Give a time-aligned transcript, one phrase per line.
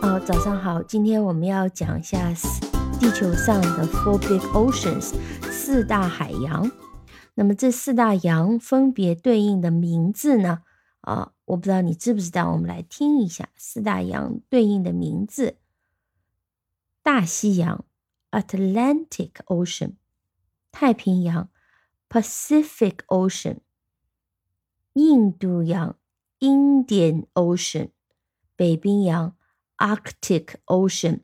[0.00, 2.32] 哦，早上好，今天我们要讲一下
[3.00, 5.12] 地球上的 Four Big Oceans
[5.50, 6.70] 四大海洋。
[7.34, 10.62] 那么这四大洋分别对应的名字呢？
[11.00, 15.56] 啊，我不知道你知不知道，我们来听一下四大洋对应的名字：
[17.02, 17.84] 大西洋
[18.30, 19.94] Atlantic Ocean，
[20.70, 21.48] 太平洋
[22.08, 23.58] Pacific Ocean，
[24.92, 25.96] 印度洋
[26.38, 27.90] Indian Ocean，
[28.54, 29.34] 北冰洋
[29.78, 31.20] Arctic Ocean。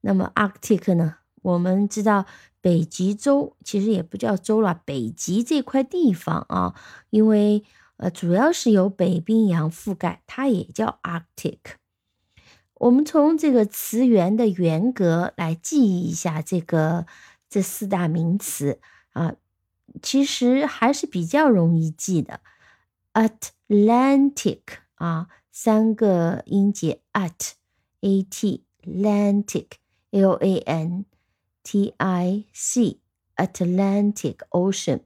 [0.00, 1.16] 那么 Arctic 呢？
[1.42, 2.26] 我们知道
[2.60, 6.74] 北极洲其实也不叫洲了，北极这块地方啊，
[7.10, 7.64] 因为
[7.96, 11.58] 呃主要是由北冰洋覆盖，它也叫 Arctic。
[12.74, 17.06] 我们从这个词源的原格来记忆一下这个
[17.48, 18.80] 这四大名词
[19.12, 19.34] 啊，
[20.00, 22.40] 其实还是比较容易记的。
[23.14, 24.60] Atlantic
[24.94, 27.52] 啊，三个音节 at
[28.00, 29.66] a t Atlantic
[30.10, 31.04] l a n
[31.62, 33.00] t i c
[33.36, 35.00] Atlantic Ocean，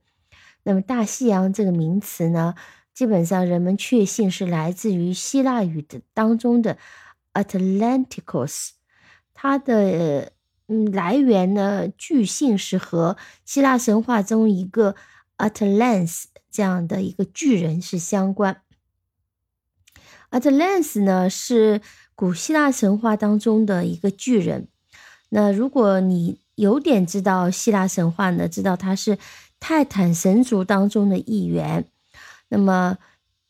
[0.62, 2.54] 那么大西洋这个名词呢，
[2.94, 6.78] 基本上人们确信是来自于希腊语的当中的
[7.34, 8.70] Atlanticos，
[9.34, 10.32] 它的
[10.68, 14.94] 嗯来源呢，据信是和希腊神话中一个
[15.36, 18.62] Atlans 这样的一个巨人是相关。
[20.30, 21.82] Atlans 呢是
[22.14, 24.68] 古希腊神话当中的一个巨人，
[25.30, 29.18] 那如果你有点知道希腊神话呢，知道他是
[29.58, 31.86] 泰坦神族当中的一员。
[32.48, 32.98] 那么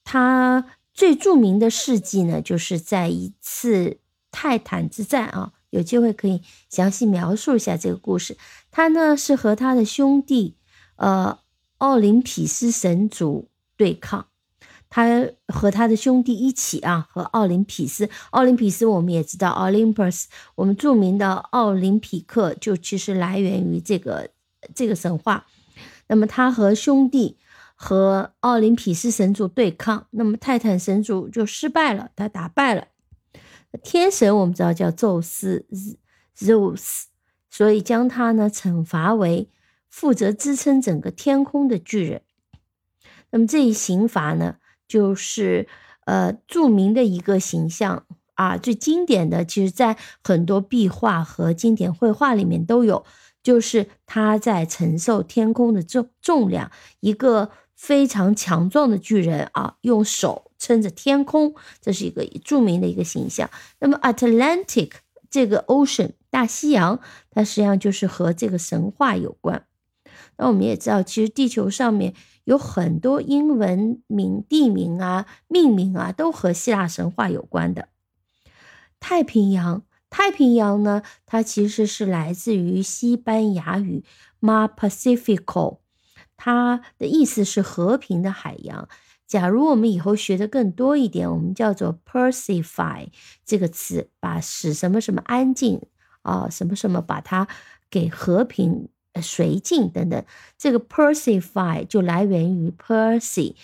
[0.04, 3.98] 他最著名的事迹呢，就是在一次
[4.30, 8.36] 泰坦之战啊，有机会可以详细描述一下这个故事。
[8.70, 10.56] 他呢是和他的兄弟
[10.96, 11.40] 呃
[11.78, 14.26] 奥林匹斯神族对抗。
[14.94, 18.10] 他和他的兄弟一起啊，和奥林匹斯。
[18.28, 24.28] 奥林匹斯我们也知道，Olympus，我们著名的奥林匹克就其实来源于这个
[24.74, 25.46] 这个神话。
[26.08, 27.38] 那么他和兄弟
[27.74, 32.88] 和奥林匹斯神族对抗，那么泰坦神族就失败了，他打败了
[33.82, 35.64] 天神，我们知道叫宙斯
[36.36, 37.04] Zeus，
[37.48, 39.48] 所以将他呢惩罚为
[39.88, 42.20] 负责支撑整个天空的巨人。
[43.30, 44.56] 那么这一刑罚呢？
[44.92, 45.66] 就是
[46.04, 48.04] 呃著名的一个形象
[48.34, 53.02] 啊，最经典的，其实在很多壁画和经典绘画里面都有，
[53.42, 56.70] 就是他在承受天空的重重量，
[57.00, 63.48] 一个非常强壮的巨人啊，用手撑着天空，这是一个著名的一个形象。
[63.80, 64.90] 那么 Atlantic
[65.30, 69.64] 这个 Ocean 大西洋，它实际上就是和这个神话有关。
[70.42, 72.14] 那我们也知道，其实地球上面。
[72.44, 77.86] 有很多英文名、地名啊、命名啊，都和希腊神话有关的。
[78.98, 84.04] 太平洋，太平洋呢，它其实是来自于西班牙语
[84.40, 85.78] “Mar Pacifico”，
[86.36, 88.88] 它的意思是和平的海洋。
[89.28, 93.06] 假如我们以后学的更多一点，我们叫做 “Pacify”
[93.44, 95.80] 这个词，把使什么什么安静
[96.22, 97.46] 啊，什么什么把它
[97.88, 98.88] 给和平。
[99.20, 100.24] 绥靖等等，
[100.56, 103.56] 这个 Pacify 就来源于 Percy，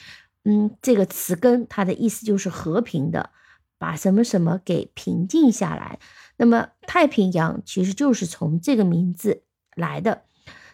[0.45, 3.31] 嗯，这个词根它的意思就是和平的，
[3.79, 5.99] 把什么什么给平静下来。
[6.37, 9.43] 那么太平洋其实就是从这个名字
[9.75, 10.23] 来的。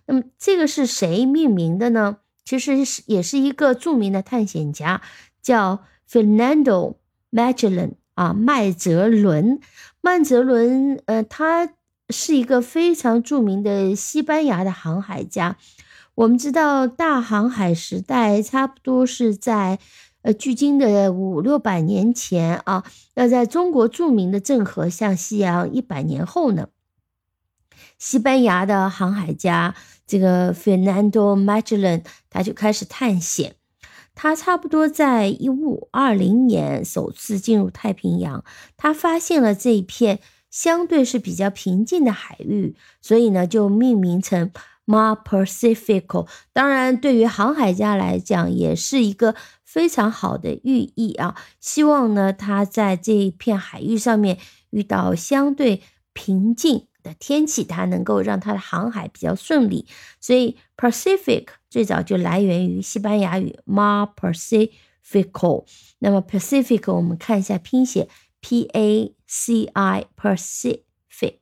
[0.06, 2.18] 那么这个是谁命名的呢？
[2.44, 5.00] 其实是也是一个著名的探险家，
[5.40, 6.96] 叫 Fernando
[7.30, 9.60] Magellan 啊，麦哲伦。
[10.00, 11.74] 麦哲伦，呃，他。
[12.10, 15.56] 是一个非常著名的西班牙的航海家。
[16.14, 19.78] 我们知道，大航海时代差不多是在
[20.22, 22.84] 呃距今的五六百年前啊。
[23.14, 26.68] 那在中国著名的郑和下西洋一百年后呢，
[27.98, 29.74] 西班牙的航海家
[30.06, 33.56] 这个 Fernando Magellan 他就开始探险。
[34.14, 38.44] 他差不多在一五二零年首次进入太平洋，
[38.76, 40.20] 他发现了这一片。
[40.54, 44.52] 相对是比较平静的海域，所以呢就命名成
[44.86, 46.28] Mar Pacifico。
[46.52, 49.34] 当然，对于航海家来讲，也是一个
[49.64, 51.34] 非常好的寓意啊。
[51.58, 54.38] 希望呢他在这一片海域上面
[54.70, 59.88] 遇到相对平静的天气，它能够让它的航海比较顺利。
[60.20, 65.64] 所以 Pacific 最早就来源于西班牙语 Mar Pacifico。
[65.98, 68.08] 那么 Pacific 我们看一下拼写。
[68.46, 71.38] P A C I Pacific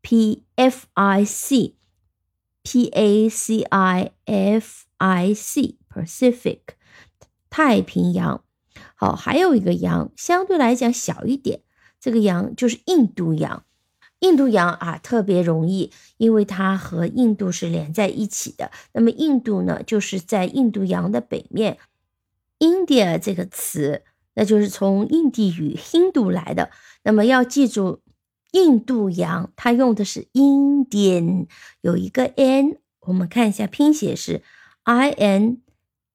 [0.00, 1.74] P F I C
[2.62, 6.60] P A C I F I C Pacific
[7.50, 8.42] 太平洋。
[8.94, 11.60] 好，还有一个洋相对来讲小一点，
[12.00, 13.66] 这个洋就是印度洋。
[14.20, 18.70] 印度洋啊，特别容易，因为它和印度是连在一起的。
[18.94, 21.76] 那么印度呢，就是在印度洋的北面。
[22.58, 24.04] India 这个词，
[24.34, 26.70] 那就是从印地语 Hindu 来的。
[27.02, 28.00] 那么要记住，
[28.52, 31.46] 印度洋它用的是 Indian，
[31.80, 34.42] 有一个 n，我们看一下拼写是
[34.82, 35.62] I N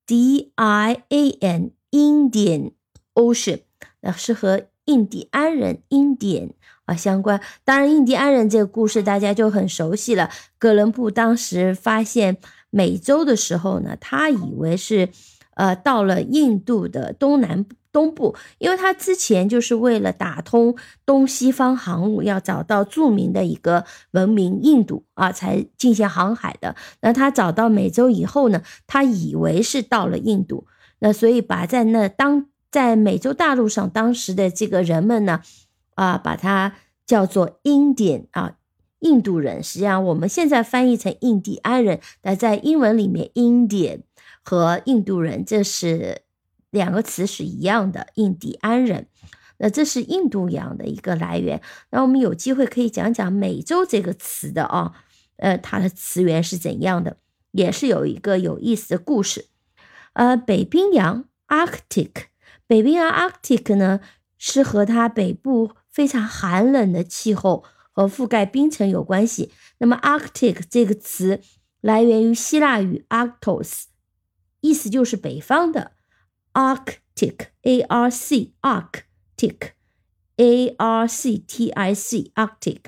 [0.05, 2.73] D I A N，Indian
[3.13, 3.61] Ocean，
[4.01, 6.51] 那是和印第安人 Indian。
[6.85, 10.29] 啊，相关当然，印第安人这个故事大家就很熟悉了。
[10.59, 12.37] 哥伦布当时发现
[12.69, 15.09] 美洲的时候呢，他以为是，
[15.55, 20.75] 呃，到了印度的东南部东部，因为他之前就是为了打通
[21.05, 26.75] 东西方航路，要找到著名的一个文明印度啊，才进行航海的。
[26.99, 30.67] 那他找到美洲以后呢，他以为是到了印度，
[30.99, 35.41] 那所以把在那当在美洲大陆上当时的这个人们呢。
[35.97, 36.75] 啊，把它
[37.07, 38.57] 叫做 Indian 啊，
[38.99, 39.63] 印度人。
[39.63, 44.01] 实际上，我们现在翻译成印第安人，但在英文里面，Indian
[44.43, 46.23] 和印度人这是
[46.75, 49.07] 两个词是一样的，印第安人。
[49.57, 51.61] 那这是印度洋的一个来源。
[51.89, 54.93] 那我们有机会可以讲讲美洲这个词的啊，
[55.37, 57.17] 呃，它的词源是怎样的，
[57.51, 59.47] 也是有一个有意思的故事。
[60.13, 62.11] 呃，北冰洋 Arctic，
[62.67, 64.01] 北冰洋 Arctic 呢
[64.37, 65.71] 是和它北部。
[65.95, 67.63] 非常寒冷的气候
[67.93, 69.53] 和覆盖冰层有关系。
[69.77, 71.39] 那么，Arctic 这个词
[71.79, 73.83] 来源于希腊语 Arctos，
[74.59, 75.93] 意思就是北方的。
[76.55, 82.79] Arctic，A R C，Arctic，A R C T I C，Arctic，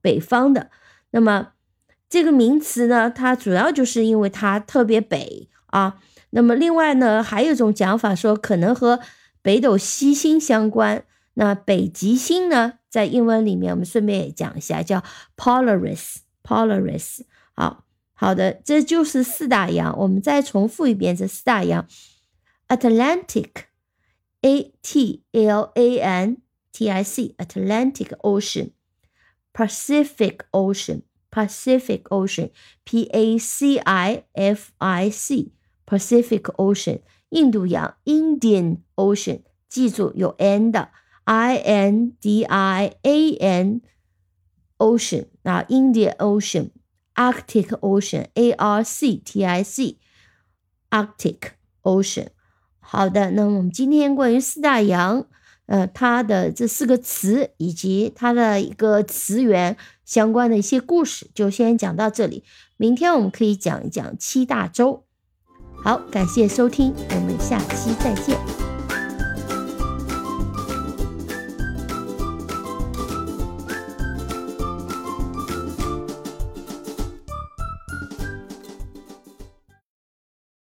[0.00, 0.70] 北方的。
[1.10, 1.48] 那么
[2.08, 6.00] 这个名词呢，它主要就是因为它特别北啊。
[6.30, 9.00] 那么另外呢，还有一种讲法说，可能和
[9.42, 11.04] 北斗七星相关。
[11.34, 15.02] 那北极星呢，在英文里面，我们顺便也讲一下，叫
[15.36, 16.18] Polaris。
[16.42, 17.22] Polaris，
[17.54, 17.84] 好
[18.14, 19.98] 好的，这就是四大洋。
[19.98, 21.84] 我们再重复一遍这四大洋
[22.67, 26.37] ：Atlantic，A T L A N
[26.71, 40.71] T I C，Atlantic Ocean；Pacific Ocean，Pacific Ocean，P A C I F I C，Pacific Ocean；印度洋，Indian Ocean，记住有 N
[40.71, 40.91] 的。
[41.23, 43.81] I N D I A N
[44.79, 49.99] Ocean 啊，Indian Ocean、Arctic Ocean、A R C T I C
[50.89, 51.51] Arctic
[51.83, 52.29] Ocean。
[52.88, 55.26] 好的，那么我们今天关于四大洋，
[55.66, 62.44] 呃，它的这四个词以及它的一个词源相关的一些故事，就先讲到这里。
[62.76, 65.02] 明天我们可以讲一讲七大洲。
[65.82, 68.55] 好，感谢收听，我们下期再见。